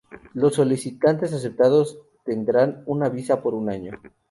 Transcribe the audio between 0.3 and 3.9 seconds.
Los solicitantes aceptados tendrán una visa por un